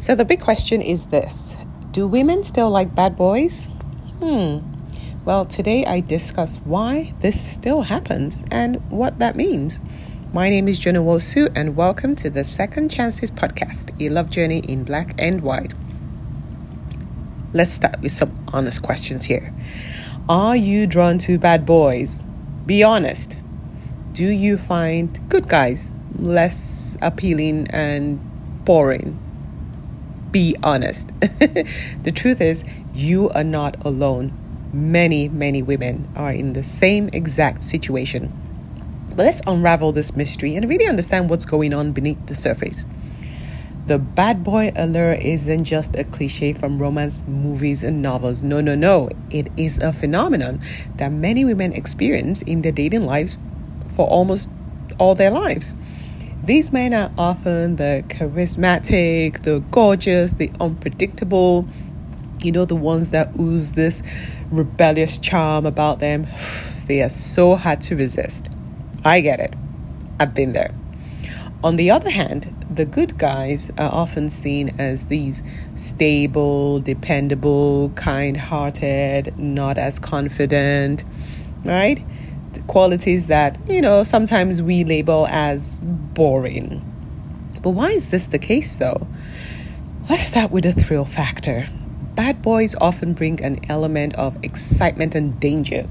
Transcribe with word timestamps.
So, 0.00 0.14
the 0.14 0.24
big 0.24 0.40
question 0.40 0.80
is 0.80 1.08
this 1.08 1.54
Do 1.90 2.08
women 2.08 2.42
still 2.42 2.70
like 2.70 2.94
bad 2.94 3.16
boys? 3.16 3.66
Hmm. 4.20 4.60
Well, 5.26 5.44
today 5.44 5.84
I 5.84 6.00
discuss 6.00 6.56
why 6.64 7.12
this 7.20 7.38
still 7.38 7.82
happens 7.82 8.42
and 8.50 8.76
what 8.90 9.18
that 9.18 9.36
means. 9.36 9.84
My 10.32 10.48
name 10.48 10.68
is 10.68 10.78
Jonah 10.78 11.02
Wosu, 11.02 11.52
and 11.54 11.76
welcome 11.76 12.16
to 12.16 12.30
the 12.30 12.44
Second 12.44 12.90
Chances 12.90 13.30
podcast, 13.30 13.92
a 14.00 14.08
love 14.08 14.30
journey 14.30 14.60
in 14.60 14.84
black 14.84 15.14
and 15.18 15.42
white. 15.42 15.74
Let's 17.52 17.72
start 17.72 18.00
with 18.00 18.12
some 18.12 18.34
honest 18.54 18.80
questions 18.80 19.26
here. 19.26 19.52
Are 20.30 20.56
you 20.56 20.86
drawn 20.86 21.18
to 21.18 21.38
bad 21.38 21.66
boys? 21.66 22.24
Be 22.64 22.82
honest. 22.82 23.36
Do 24.12 24.24
you 24.24 24.56
find 24.56 25.20
good 25.28 25.46
guys 25.46 25.90
less 26.18 26.96
appealing 27.02 27.68
and 27.68 28.18
boring? 28.64 29.29
Be 30.32 30.56
honest. 30.62 31.08
the 31.20 32.12
truth 32.14 32.40
is, 32.40 32.64
you 32.94 33.30
are 33.30 33.44
not 33.44 33.84
alone. 33.84 34.32
Many, 34.72 35.28
many 35.28 35.62
women 35.62 36.08
are 36.14 36.32
in 36.32 36.52
the 36.52 36.64
same 36.64 37.10
exact 37.12 37.62
situation. 37.62 38.32
But 39.08 39.18
let's 39.18 39.42
unravel 39.46 39.92
this 39.92 40.14
mystery 40.14 40.54
and 40.54 40.68
really 40.68 40.86
understand 40.86 41.28
what's 41.28 41.44
going 41.44 41.74
on 41.74 41.92
beneath 41.92 42.24
the 42.26 42.36
surface. 42.36 42.86
The 43.86 43.98
bad 43.98 44.44
boy 44.44 44.72
allure 44.76 45.14
isn't 45.14 45.64
just 45.64 45.96
a 45.96 46.04
cliche 46.04 46.52
from 46.52 46.78
romance 46.78 47.24
movies 47.26 47.82
and 47.82 48.02
novels. 48.02 48.40
No, 48.40 48.60
no, 48.60 48.76
no. 48.76 49.08
It 49.30 49.48
is 49.56 49.78
a 49.78 49.92
phenomenon 49.92 50.60
that 50.96 51.10
many 51.10 51.44
women 51.44 51.72
experience 51.72 52.42
in 52.42 52.62
their 52.62 52.70
dating 52.70 53.02
lives 53.02 53.36
for 53.96 54.06
almost 54.06 54.48
all 54.98 55.16
their 55.16 55.32
lives. 55.32 55.74
These 56.50 56.72
men 56.72 56.92
are 56.94 57.12
often 57.16 57.76
the 57.76 58.02
charismatic, 58.08 59.44
the 59.44 59.60
gorgeous, 59.70 60.32
the 60.32 60.50
unpredictable, 60.58 61.64
you 62.42 62.50
know, 62.50 62.64
the 62.64 62.74
ones 62.74 63.10
that 63.10 63.38
ooze 63.38 63.70
this 63.70 64.02
rebellious 64.50 65.20
charm 65.20 65.64
about 65.64 66.00
them. 66.00 66.26
They 66.88 67.02
are 67.02 67.08
so 67.08 67.54
hard 67.54 67.82
to 67.82 67.94
resist. 67.94 68.48
I 69.04 69.20
get 69.20 69.38
it. 69.38 69.54
I've 70.18 70.34
been 70.34 70.52
there. 70.52 70.74
On 71.62 71.76
the 71.76 71.92
other 71.92 72.10
hand, 72.10 72.52
the 72.68 72.84
good 72.84 73.16
guys 73.16 73.70
are 73.78 73.94
often 73.94 74.28
seen 74.28 74.74
as 74.76 75.04
these 75.04 75.44
stable, 75.76 76.80
dependable, 76.80 77.90
kind 77.90 78.36
hearted, 78.36 79.38
not 79.38 79.78
as 79.78 80.00
confident, 80.00 81.04
right? 81.64 82.04
Qualities 82.70 83.26
that, 83.26 83.58
you 83.68 83.80
know, 83.80 84.04
sometimes 84.04 84.62
we 84.62 84.84
label 84.84 85.26
as 85.26 85.82
boring. 86.14 86.80
But 87.62 87.70
why 87.70 87.88
is 87.88 88.10
this 88.10 88.26
the 88.26 88.38
case 88.38 88.76
though? 88.76 89.08
Let's 90.08 90.22
start 90.22 90.52
with 90.52 90.62
the 90.62 90.72
thrill 90.72 91.04
factor. 91.04 91.64
Bad 92.14 92.42
boys 92.42 92.76
often 92.80 93.12
bring 93.12 93.42
an 93.42 93.58
element 93.68 94.14
of 94.14 94.38
excitement 94.44 95.16
and 95.16 95.38
danger, 95.40 95.88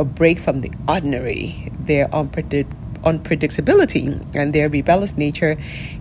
a 0.00 0.04
break 0.04 0.40
from 0.40 0.62
the 0.62 0.72
ordinary. 0.88 1.70
Their 1.78 2.08
unpredict- 2.08 2.74
unpredictability 3.04 4.34
and 4.34 4.52
their 4.52 4.68
rebellious 4.68 5.16
nature 5.16 5.56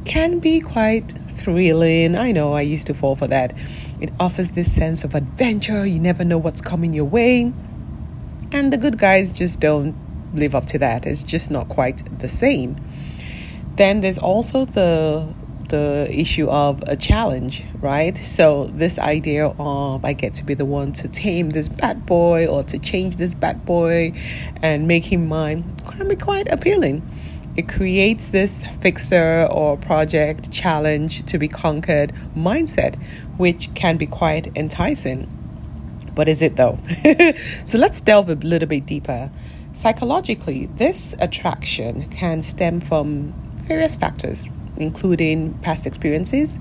can 0.06 0.40
be 0.40 0.60
quite 0.60 1.08
thrilling. 1.38 2.16
I 2.16 2.32
know 2.32 2.54
I 2.54 2.62
used 2.62 2.88
to 2.88 2.96
fall 2.96 3.16
for 3.16 3.28
that. 3.28 3.56
It 4.02 4.12
offers 4.20 4.54
this 4.54 4.74
sense 4.74 5.04
of 5.04 5.14
adventure, 5.14 5.86
you 5.86 6.00
never 6.00 6.26
know 6.26 6.40
what's 6.40 6.62
coming 6.62 6.94
your 6.94 7.06
way. 7.06 7.54
And 8.52 8.74
the 8.74 8.78
good 8.78 8.98
guys 8.98 9.32
just 9.32 9.60
don't 9.60 9.96
live 10.34 10.56
up 10.56 10.66
to 10.68 10.80
that. 10.80 11.06
It's 11.06 11.24
just 11.24 11.52
not 11.52 11.70
quite 11.70 12.20
the 12.20 12.30
same. 12.30 12.78
Then 13.76 14.02
there's 14.02 14.18
also 14.18 14.66
the 14.66 15.28
the 15.70 16.08
issue 16.10 16.50
of 16.50 16.84
a 16.88 16.96
challenge, 16.96 17.64
right? 17.80 18.18
So 18.18 18.66
this 18.74 18.98
idea 18.98 19.54
of 19.60 20.04
I 20.04 20.14
get 20.14 20.34
to 20.36 20.44
be 20.44 20.56
the 20.56 20.66
one 20.66 20.94
to 20.94 21.08
tame 21.08 21.52
this 21.52 21.70
bad 21.70 22.08
boy 22.08 22.48
or 22.48 22.64
to 22.64 22.80
change 22.80 23.18
this 23.18 23.36
bad 23.36 23.66
boy 23.66 24.14
and 24.64 24.88
make 24.88 25.06
him 25.06 25.28
mine 25.28 25.76
can 25.86 26.08
be 26.08 26.16
quite 26.16 26.52
appealing. 26.52 27.08
It 27.56 27.68
creates 27.70 28.30
this 28.30 28.66
fixer 28.82 29.48
or 29.52 29.78
project 29.78 30.52
challenge 30.52 31.24
to 31.26 31.38
be 31.38 31.48
conquered 31.48 32.14
mindset, 32.36 33.02
which 33.38 33.74
can 33.76 33.98
be 33.98 34.08
quite 34.08 34.58
enticing. 34.58 35.28
What 36.20 36.28
is 36.28 36.42
it 36.42 36.58
though? 36.58 36.78
so 37.64 37.78
let's 37.78 38.02
delve 38.02 38.30
a 38.30 38.36
little 38.36 38.68
bit 38.68 38.86
deeper. 38.86 39.32
Psychologically, 39.72 40.66
this 40.66 41.16
attraction 41.20 42.10
can 42.10 42.44
stem 42.44 42.82
from 42.82 43.32
various 43.60 43.96
factors, 43.96 44.50
including 44.76 45.54
past 45.60 45.86
experiences, 45.86 46.60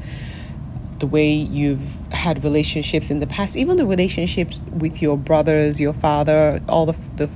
the 1.00 1.08
way 1.08 1.28
you've 1.28 1.82
had 2.12 2.44
relationships 2.44 3.10
in 3.10 3.18
the 3.18 3.26
past, 3.26 3.56
even 3.56 3.76
the 3.78 3.84
relationships 3.84 4.60
with 4.74 5.02
your 5.02 5.18
brothers, 5.18 5.80
your 5.80 5.92
father, 5.92 6.62
all 6.68 6.86
the, 6.86 6.96
the 7.16 7.26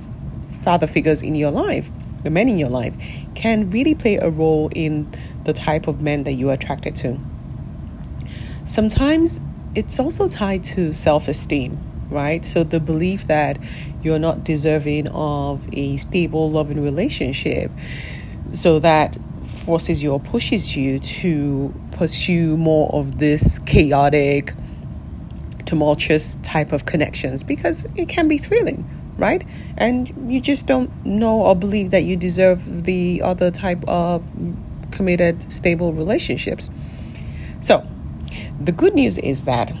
father 0.61 0.87
figures 0.87 1.21
in 1.21 1.35
your 1.35 1.51
life, 1.51 1.91
the 2.23 2.29
men 2.29 2.47
in 2.47 2.57
your 2.57 2.69
life, 2.69 2.95
can 3.35 3.69
really 3.69 3.95
play 3.95 4.15
a 4.15 4.29
role 4.29 4.69
in 4.73 5.11
the 5.43 5.51
type 5.51 5.87
of 5.87 5.99
men 5.99 6.23
that 6.23 6.35
you're 6.35 6.53
attracted 6.53 6.95
to. 6.95 7.19
Sometimes 8.63 9.41
it's 9.75 9.99
also 9.99 10.29
tied 10.29 10.63
to 10.63 10.93
self 10.93 11.27
esteem 11.27 11.89
right? 12.13 12.45
So 12.45 12.63
the 12.63 12.79
belief 12.79 13.25
that 13.25 13.57
you're 14.03 14.19
not 14.19 14.43
deserving 14.43 15.09
of 15.09 15.67
a 15.73 15.97
stable, 15.97 16.51
loving 16.51 16.81
relationship, 16.81 17.71
so 18.51 18.79
that 18.79 19.17
forces 19.47 20.03
you 20.03 20.11
or 20.11 20.19
pushes 20.19 20.75
you 20.75 20.99
to 20.99 21.73
pursue 21.91 22.57
more 22.57 22.89
of 22.93 23.19
this 23.19 23.59
chaotic, 23.59 24.53
tumultuous 25.65 26.37
type 26.43 26.71
of 26.71 26.85
connections 26.85 27.43
because 27.43 27.87
it 27.95 28.09
can 28.09 28.27
be 28.27 28.37
thrilling, 28.37 28.85
right? 29.17 29.43
And 29.77 30.31
you 30.31 30.41
just 30.41 30.67
don't 30.67 30.91
know 31.05 31.41
or 31.41 31.55
believe 31.55 31.91
that 31.91 32.03
you 32.03 32.15
deserve 32.15 32.83
the 32.83 33.21
other 33.23 33.51
type 33.51 33.83
of 33.87 34.23
committed, 34.91 35.51
stable 35.51 35.93
relationships. 35.93 36.69
So, 37.61 37.87
the 38.59 38.71
good 38.71 38.93
news 38.93 39.17
is 39.17 39.43
that 39.43 39.71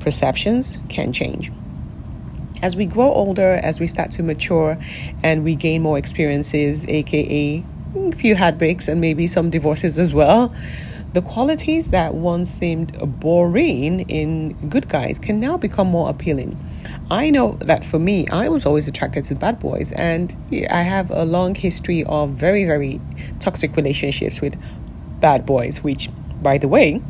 perceptions 0.00 0.78
can 0.88 1.12
change 1.12 1.50
as 2.62 2.76
we 2.76 2.86
grow 2.86 3.12
older, 3.12 3.60
as 3.62 3.80
we 3.80 3.86
start 3.86 4.12
to 4.12 4.22
mature 4.22 4.78
and 5.22 5.44
we 5.44 5.54
gain 5.56 5.82
more 5.82 5.98
experiences, 5.98 6.86
aka 6.88 7.62
a 7.94 8.12
few 8.12 8.36
heartbreaks 8.36 8.88
and 8.88 9.00
maybe 9.00 9.26
some 9.26 9.50
divorces 9.50 9.98
as 9.98 10.14
well, 10.14 10.54
the 11.12 11.20
qualities 11.20 11.90
that 11.90 12.14
once 12.14 12.50
seemed 12.50 12.98
boring 13.20 14.00
in 14.08 14.54
good 14.70 14.88
guys 14.88 15.18
can 15.18 15.40
now 15.40 15.58
become 15.58 15.88
more 15.88 16.08
appealing. 16.08 16.56
I 17.10 17.28
know 17.28 17.58
that 17.60 17.84
for 17.84 17.98
me, 17.98 18.26
I 18.28 18.48
was 18.48 18.64
always 18.64 18.88
attracted 18.88 19.24
to 19.26 19.34
bad 19.34 19.58
boys, 19.58 19.92
and 19.92 20.34
I 20.70 20.80
have 20.80 21.10
a 21.10 21.24
long 21.24 21.54
history 21.54 22.04
of 22.04 22.30
very, 22.30 22.64
very 22.64 22.98
toxic 23.40 23.76
relationships 23.76 24.40
with 24.40 24.56
bad 25.20 25.44
boys, 25.44 25.82
which, 25.82 26.08
by 26.40 26.56
the 26.56 26.68
way, 26.68 27.02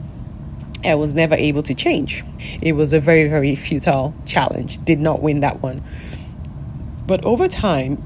I 0.84 0.94
was 0.94 1.14
never 1.14 1.34
able 1.34 1.62
to 1.64 1.74
change. 1.74 2.24
It 2.60 2.72
was 2.72 2.92
a 2.92 3.00
very, 3.00 3.28
very 3.28 3.54
futile 3.54 4.14
challenge. 4.26 4.84
Did 4.84 5.00
not 5.00 5.22
win 5.22 5.40
that 5.40 5.62
one. 5.62 5.82
But 7.06 7.24
over 7.24 7.48
time, 7.48 8.02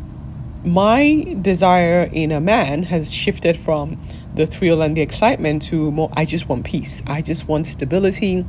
my 0.64 1.36
desire 1.40 2.10
in 2.12 2.32
a 2.32 2.40
man 2.40 2.82
has 2.84 3.14
shifted 3.14 3.56
from 3.56 4.00
the 4.34 4.46
thrill 4.46 4.82
and 4.82 4.96
the 4.96 5.00
excitement 5.00 5.62
to 5.62 5.90
more 5.92 6.10
I 6.14 6.24
just 6.24 6.48
want 6.48 6.64
peace. 6.64 7.02
I 7.06 7.22
just 7.22 7.48
want 7.48 7.66
stability. 7.66 8.44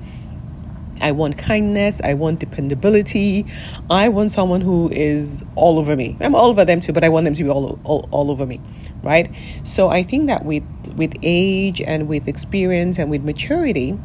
I 0.99 1.11
want 1.11 1.37
kindness. 1.37 2.01
I 2.03 2.15
want 2.15 2.39
dependability. 2.39 3.45
I 3.89 4.09
want 4.09 4.31
someone 4.31 4.61
who 4.61 4.89
is 4.89 5.43
all 5.55 5.77
over 5.77 5.95
me. 5.95 6.17
I'm 6.19 6.33
all 6.33 6.49
over 6.49 6.65
them 6.65 6.79
too, 6.79 6.91
but 6.91 7.03
I 7.03 7.09
want 7.09 7.25
them 7.25 7.35
to 7.35 7.43
be 7.43 7.49
all, 7.49 7.79
all, 7.83 8.09
all 8.11 8.31
over 8.31 8.45
me, 8.45 8.59
right? 9.03 9.29
So 9.63 9.89
I 9.89 10.03
think 10.03 10.27
that 10.27 10.43
with 10.43 10.63
with 10.95 11.13
age 11.21 11.81
and 11.81 12.07
with 12.07 12.27
experience 12.27 12.97
and 12.97 13.11
with 13.11 13.23
maturity, 13.23 13.97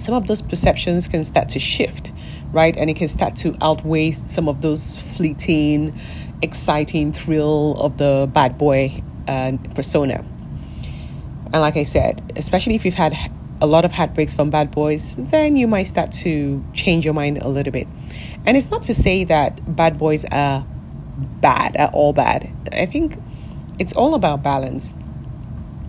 some 0.00 0.14
of 0.14 0.26
those 0.26 0.42
perceptions 0.42 1.06
can 1.06 1.24
start 1.24 1.48
to 1.50 1.60
shift, 1.60 2.12
right? 2.52 2.76
And 2.76 2.90
it 2.90 2.96
can 2.96 3.08
start 3.08 3.36
to 3.36 3.56
outweigh 3.60 4.12
some 4.12 4.48
of 4.48 4.62
those 4.62 4.96
fleeting, 4.96 5.98
exciting 6.42 7.12
thrill 7.12 7.76
of 7.80 7.98
the 7.98 8.28
bad 8.32 8.58
boy 8.58 9.02
uh, 9.28 9.52
persona. 9.74 10.24
And 11.52 11.60
like 11.60 11.76
I 11.76 11.82
said, 11.82 12.32
especially 12.36 12.74
if 12.74 12.84
you've 12.84 12.94
had 12.94 13.16
a 13.60 13.66
lot 13.66 13.84
of 13.84 13.92
heartbreaks 13.92 14.32
from 14.32 14.50
bad 14.50 14.70
boys, 14.70 15.14
then 15.16 15.56
you 15.56 15.66
might 15.66 15.84
start 15.84 16.12
to 16.12 16.64
change 16.72 17.04
your 17.04 17.14
mind 17.14 17.38
a 17.38 17.48
little 17.48 17.72
bit. 17.72 17.86
And 18.46 18.56
it's 18.56 18.70
not 18.70 18.82
to 18.84 18.94
say 18.94 19.24
that 19.24 19.76
bad 19.76 19.98
boys 19.98 20.24
are 20.32 20.64
bad, 21.40 21.76
are 21.76 21.90
all 21.92 22.12
bad. 22.12 22.50
I 22.72 22.86
think 22.86 23.18
it's 23.78 23.92
all 23.92 24.14
about 24.14 24.42
balance 24.42 24.94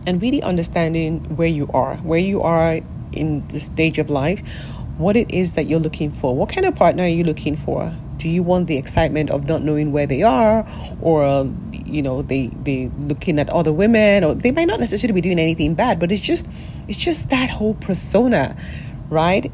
and 0.06 0.22
really 0.22 0.42
understanding 0.42 1.24
where 1.36 1.48
you 1.48 1.69
are, 1.74 1.96
where 1.98 2.19
you 2.19 2.42
are 2.42 2.81
in 3.13 3.48
the 3.50 3.60
stage 3.60 3.98
of 3.98 4.10
life, 4.10 4.42
what 4.98 5.16
it 5.16 5.31
is 5.31 5.54
that 5.54 5.68
you're 5.68 5.80
looking 5.80 6.12
for. 6.12 6.36
What 6.36 6.50
kind 6.50 6.66
of 6.66 6.75
partner 6.75 7.04
are 7.04 7.08
you 7.08 7.24
looking 7.24 7.56
for? 7.56 7.92
Do 8.18 8.30
you 8.30 8.44
want 8.44 8.68
the 8.68 8.78
excitement 8.78 9.31
of 9.31 9.48
not 9.48 9.63
knowing 9.63 9.92
where 9.92 10.06
they 10.06 10.22
are, 10.22 10.68
or 11.02 11.25
um, 11.25 11.72
you 11.92 12.02
know 12.02 12.22
they 12.22 12.48
they 12.48 12.90
looking 13.00 13.38
at 13.40 13.50
other 13.50 13.74
women 13.74 14.24
or 14.24 14.34
they 14.34 14.52
might 14.52 14.66
not 14.66 14.80
necessarily 14.80 15.13
be 15.13 15.22
doing 15.22 15.40
anything 15.40 15.75
bad 15.75 16.00
but 16.00 16.12
it's 16.12 16.22
just 16.22 16.48
it's 16.88 16.98
just 16.98 17.30
that 17.30 17.50
whole 17.50 17.74
persona 17.75 18.56
right 19.10 19.52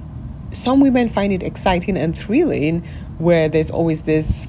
some 0.52 0.80
women 0.80 1.10
find 1.10 1.34
it 1.34 1.44
exciting 1.44 1.98
and 1.98 2.18
thrilling 2.18 2.86
where 3.18 3.50
there's 3.50 3.72
always 3.72 4.04
this 4.04 4.48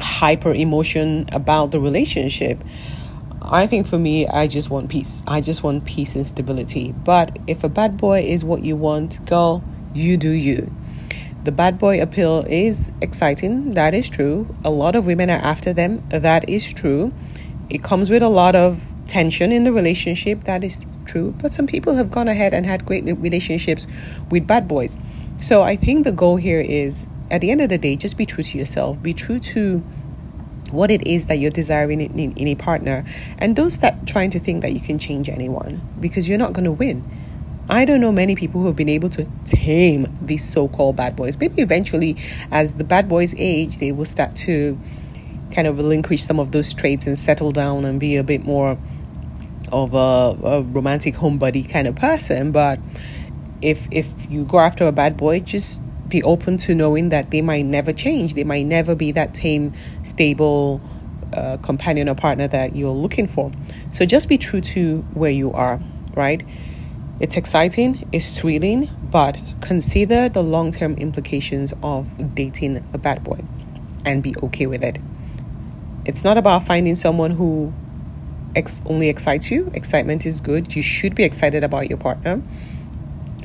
hyper 0.00 0.52
emotion 0.52 1.28
about 1.32 1.70
the 1.70 1.80
relationship 1.80 2.62
I 3.48 3.66
think 3.68 3.86
for 3.86 3.98
me, 3.98 4.26
I 4.26 4.48
just 4.48 4.70
want 4.70 4.88
peace. 4.88 5.22
I 5.26 5.40
just 5.40 5.62
want 5.62 5.84
peace 5.84 6.16
and 6.16 6.26
stability. 6.26 6.92
But 6.92 7.38
if 7.46 7.62
a 7.62 7.68
bad 7.68 7.96
boy 7.96 8.22
is 8.22 8.44
what 8.44 8.64
you 8.64 8.74
want, 8.74 9.24
girl, 9.26 9.62
you 9.94 10.16
do 10.16 10.30
you. 10.30 10.72
The 11.44 11.52
bad 11.52 11.78
boy 11.78 12.02
appeal 12.02 12.44
is 12.48 12.90
exciting. 13.00 13.70
That 13.70 13.94
is 13.94 14.10
true. 14.10 14.52
A 14.64 14.70
lot 14.70 14.96
of 14.96 15.06
women 15.06 15.30
are 15.30 15.38
after 15.38 15.72
them. 15.72 16.02
That 16.08 16.48
is 16.48 16.72
true. 16.72 17.12
It 17.70 17.84
comes 17.84 18.10
with 18.10 18.22
a 18.22 18.28
lot 18.28 18.56
of 18.56 18.88
tension 19.06 19.52
in 19.52 19.62
the 19.62 19.72
relationship. 19.72 20.42
That 20.44 20.64
is 20.64 20.84
true. 21.04 21.32
But 21.40 21.52
some 21.52 21.68
people 21.68 21.94
have 21.94 22.10
gone 22.10 22.26
ahead 22.26 22.52
and 22.52 22.66
had 22.66 22.84
great 22.84 23.04
relationships 23.04 23.86
with 24.28 24.48
bad 24.48 24.66
boys. 24.66 24.98
So 25.40 25.62
I 25.62 25.76
think 25.76 26.02
the 26.02 26.10
goal 26.10 26.34
here 26.34 26.60
is 26.60 27.06
at 27.30 27.40
the 27.40 27.52
end 27.52 27.60
of 27.60 27.68
the 27.68 27.78
day, 27.78 27.94
just 27.94 28.16
be 28.16 28.26
true 28.26 28.42
to 28.42 28.58
yourself. 28.58 29.00
Be 29.02 29.14
true 29.14 29.38
to 29.38 29.84
what 30.70 30.90
it 30.90 31.06
is 31.06 31.26
that 31.26 31.38
you're 31.38 31.50
desiring 31.50 32.00
in, 32.00 32.18
in, 32.18 32.32
in 32.36 32.48
a 32.48 32.54
partner. 32.54 33.04
And 33.38 33.54
don't 33.54 33.70
start 33.70 33.94
trying 34.06 34.30
to 34.30 34.40
think 34.40 34.62
that 34.62 34.72
you 34.72 34.80
can 34.80 34.98
change 34.98 35.28
anyone 35.28 35.80
because 36.00 36.28
you're 36.28 36.38
not 36.38 36.52
going 36.52 36.64
to 36.64 36.72
win 36.72 37.04
I 37.68 37.84
don't 37.84 38.00
know 38.00 38.12
many 38.12 38.36
people 38.36 38.60
who 38.60 38.68
have 38.68 38.76
been 38.76 38.88
able 38.88 39.08
to 39.10 39.26
tame 39.44 40.06
these 40.22 40.44
so 40.48 40.68
called 40.68 40.96
bad 40.96 41.16
boys. 41.16 41.38
Maybe 41.38 41.62
eventually, 41.62 42.16
as 42.52 42.76
the 42.76 42.84
bad 42.84 43.08
boys 43.08 43.34
age, 43.36 43.78
they 43.78 43.90
will 43.90 44.04
start 44.04 44.36
to 44.36 44.78
kind 45.50 45.66
of 45.66 45.76
relinquish 45.76 46.22
some 46.22 46.38
of 46.38 46.52
those 46.52 46.72
traits 46.72 47.06
and 47.06 47.18
settle 47.18 47.50
down 47.50 47.84
and 47.84 47.98
be 47.98 48.16
a 48.16 48.22
bit 48.22 48.44
more 48.44 48.78
of 49.72 49.94
a, 49.94 50.46
a 50.46 50.62
romantic 50.62 51.16
homebody 51.16 51.68
kind 51.68 51.88
of 51.88 51.96
person. 51.96 52.52
But 52.52 52.78
if 53.60 53.88
if 53.90 54.08
you 54.30 54.44
go 54.44 54.60
after 54.60 54.86
a 54.86 54.92
bad 54.92 55.16
boy, 55.16 55.40
just 55.40 55.80
be 56.08 56.22
open 56.22 56.56
to 56.58 56.74
knowing 56.74 57.10
that 57.10 57.30
they 57.30 57.42
might 57.42 57.64
never 57.64 57.92
change. 57.92 58.34
They 58.34 58.44
might 58.44 58.66
never 58.66 58.94
be 58.94 59.12
that 59.12 59.34
tame, 59.34 59.72
stable 60.02 60.80
uh, 61.32 61.56
companion 61.58 62.08
or 62.08 62.14
partner 62.14 62.48
that 62.48 62.76
you're 62.76 62.92
looking 62.92 63.26
for. 63.26 63.52
So 63.90 64.06
just 64.06 64.28
be 64.28 64.38
true 64.38 64.60
to 64.60 65.00
where 65.14 65.30
you 65.30 65.52
are, 65.52 65.80
right? 66.14 66.42
It's 67.18 67.36
exciting, 67.36 68.08
it's 68.12 68.38
thrilling, 68.38 68.90
but 69.10 69.38
consider 69.60 70.28
the 70.28 70.42
long 70.42 70.70
term 70.70 70.94
implications 70.94 71.72
of 71.82 72.34
dating 72.34 72.84
a 72.92 72.98
bad 72.98 73.24
boy 73.24 73.42
and 74.04 74.22
be 74.22 74.34
okay 74.42 74.66
with 74.66 74.84
it. 74.84 74.98
It's 76.04 76.22
not 76.22 76.36
about 76.36 76.64
finding 76.64 76.94
someone 76.94 77.32
who 77.32 77.72
ex- 78.54 78.80
only 78.86 79.08
excites 79.08 79.50
you. 79.50 79.70
Excitement 79.74 80.26
is 80.26 80.40
good. 80.40 80.76
You 80.76 80.82
should 80.82 81.14
be 81.14 81.24
excited 81.24 81.64
about 81.64 81.88
your 81.88 81.98
partner. 81.98 82.42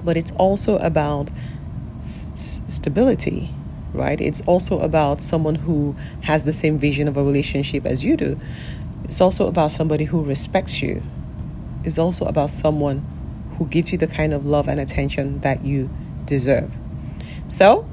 But 0.03 0.17
it's 0.17 0.31
also 0.31 0.77
about 0.77 1.29
stability, 2.81 3.48
right? 3.94 4.19
It's 4.19 4.42
also 4.42 4.80
about 4.80 5.22
someone 5.22 5.54
who 5.54 5.95
has 6.22 6.45
the 6.45 6.51
same 6.51 6.80
vision 6.80 7.07
of 7.07 7.16
a 7.16 7.24
relationship 7.24 7.86
as 7.86 8.04
you 8.04 8.18
do. 8.18 8.38
It's 9.04 9.22
also 9.22 9.48
about 9.48 9.72
somebody 9.72 10.06
who 10.06 10.24
respects 10.24 10.81
you. 10.81 11.04
It's 11.83 12.00
also 12.00 12.25
about 12.25 12.50
someone 12.50 13.06
who 13.57 13.68
gives 13.68 13.92
you 13.92 14.00
the 14.00 14.07
kind 14.07 14.33
of 14.33 14.48
love 14.48 14.68
and 14.68 14.80
attention 14.80 15.42
that 15.42 15.63
you 15.63 15.92
deserve. 16.25 16.74
So, 17.50 17.83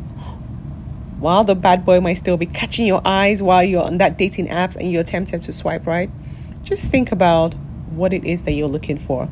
while 1.19 1.45
the 1.45 1.55
bad 1.55 1.85
boy 1.85 2.01
might 2.01 2.15
still 2.15 2.39
be 2.39 2.47
catching 2.47 2.87
your 2.87 3.03
eyes 3.05 3.43
while 3.43 3.63
you're 3.63 3.85
on 3.85 3.99
that 3.99 4.17
dating 4.17 4.49
apps 4.49 4.77
and 4.77 4.91
you're 4.91 5.03
tempted 5.03 5.43
to 5.43 5.53
swipe 5.53 5.87
right, 5.87 6.11
just 6.63 6.87
think 6.87 7.13
about 7.13 7.55
what 7.91 8.15
it 8.15 8.25
is 8.25 8.45
that 8.45 8.53
you're 8.53 8.69
looking 8.69 8.99
for. 8.99 9.29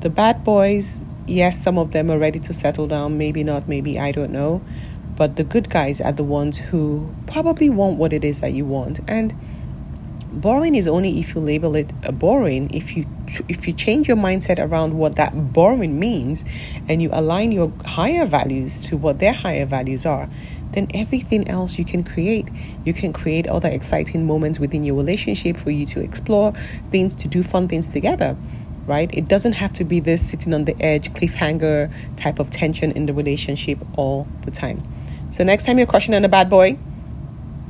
The 0.00 0.10
bad 0.10 0.44
boys, 0.44 1.00
yes, 1.26 1.62
some 1.62 1.78
of 1.78 1.92
them 1.92 2.10
are 2.10 2.18
ready 2.18 2.38
to 2.40 2.54
settle 2.54 2.86
down, 2.86 3.18
maybe 3.18 3.44
not, 3.44 3.68
maybe 3.68 3.98
I 3.98 4.12
don't 4.12 4.30
know. 4.30 4.62
But 5.16 5.36
the 5.36 5.44
good 5.44 5.70
guys 5.70 6.00
are 6.00 6.12
the 6.12 6.24
ones 6.24 6.58
who 6.58 7.10
probably 7.26 7.70
want 7.70 7.96
what 7.96 8.12
it 8.12 8.24
is 8.24 8.40
that 8.42 8.52
you 8.52 8.64
want. 8.66 9.00
And 9.08 9.34
boring 10.36 10.74
is 10.74 10.86
only 10.86 11.18
if 11.18 11.34
you 11.34 11.40
label 11.40 11.74
it 11.76 11.90
a 12.02 12.12
boring 12.12 12.68
if 12.74 12.94
you 12.94 13.06
if 13.48 13.66
you 13.66 13.72
change 13.72 14.06
your 14.06 14.18
mindset 14.18 14.58
around 14.58 14.92
what 14.92 15.16
that 15.16 15.52
boring 15.52 15.98
means 15.98 16.44
and 16.88 17.00
you 17.00 17.08
align 17.12 17.52
your 17.52 17.72
higher 17.86 18.26
values 18.26 18.82
to 18.82 18.98
what 18.98 19.18
their 19.18 19.32
higher 19.32 19.64
values 19.64 20.04
are 20.04 20.28
then 20.72 20.88
everything 20.92 21.48
else 21.48 21.78
you 21.78 21.86
can 21.86 22.04
create 22.04 22.46
you 22.84 22.92
can 22.92 23.14
create 23.14 23.46
other 23.46 23.68
exciting 23.68 24.26
moments 24.26 24.60
within 24.60 24.84
your 24.84 24.94
relationship 24.94 25.56
for 25.56 25.70
you 25.70 25.86
to 25.86 26.00
explore 26.00 26.52
things 26.90 27.14
to 27.14 27.28
do 27.28 27.42
fun 27.42 27.66
things 27.66 27.90
together 27.90 28.36
right 28.86 29.10
it 29.12 29.28
doesn't 29.28 29.52
have 29.52 29.72
to 29.72 29.84
be 29.84 30.00
this 30.00 30.28
sitting 30.28 30.54
on 30.54 30.64
the 30.64 30.76
edge 30.80 31.12
cliffhanger 31.14 31.92
type 32.16 32.38
of 32.38 32.50
tension 32.50 32.90
in 32.92 33.06
the 33.06 33.14
relationship 33.14 33.78
all 33.96 34.26
the 34.42 34.50
time 34.50 34.82
so 35.30 35.44
next 35.44 35.66
time 35.66 35.78
you're 35.78 35.86
crushing 35.86 36.14
on 36.14 36.24
a 36.24 36.28
bad 36.28 36.48
boy 36.48 36.78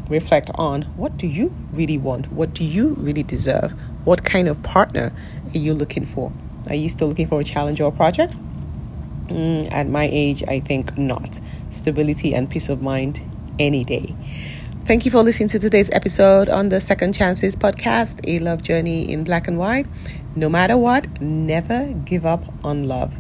reflect 0.09 0.51
on 0.55 0.83
what 0.97 1.17
do 1.17 1.27
you 1.27 1.55
really 1.73 1.99
want? 1.99 2.31
What 2.33 2.55
do 2.55 2.65
you 2.65 2.95
really 2.95 3.23
deserve? 3.23 3.73
What 4.05 4.25
kind 4.25 4.49
of 4.49 4.63
partner 4.63 5.13
are 5.53 5.59
you 5.59 5.75
looking 5.75 6.07
for? 6.07 6.33
Are 6.69 6.75
you 6.75 6.89
still 6.89 7.09
looking 7.09 7.29
for 7.29 7.41
a 7.41 7.45
challenge 7.45 7.81
or 7.81 7.89
a 7.89 7.93
project? 7.93 8.37
Mm, 9.29 9.71
at 9.73 9.89
my 9.89 10.09
age, 10.11 10.43
I 10.47 10.61
think 10.61 10.97
not. 10.97 11.41
Stability 11.71 12.35
and 12.35 12.49
peace 12.49 12.69
of 12.69 12.83
mind 12.83 13.21
any 13.59 13.85
day. 13.85 14.15
Thank 14.85 15.05
you 15.05 15.11
for 15.11 15.23
listening 15.23 15.49
to 15.49 15.59
today's 15.59 15.91
episode 15.91 16.49
on 16.49 16.69
the 16.69 16.81
Second 16.81 17.13
Chances 17.13 17.57
podcast, 17.57 18.21
a 18.23 18.39
love 18.39 18.63
journey 18.63 19.11
in 19.11 19.25
black 19.25 19.49
and 19.49 19.59
white. 19.59 19.87
No 20.39 20.51
matter 20.51 20.77
what, 20.77 21.23
never 21.23 21.95
give 22.05 22.27
up 22.27 22.45
on 22.63 22.87
love. 22.87 23.15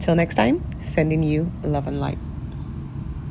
Till 0.00 0.14
next 0.16 0.34
time, 0.34 0.64
sending 0.80 1.22
you 1.22 1.52
love 1.62 1.86
and 1.86 2.00
light. 2.00 2.16